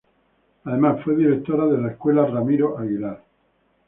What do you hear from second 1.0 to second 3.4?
fue directora de la Escuela Ramiro Aguilar.